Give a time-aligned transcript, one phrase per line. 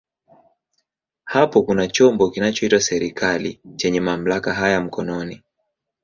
[1.23, 5.43] Hapo kuna chombo kinachoitwa serikali chenye mamlaka haya mkononi.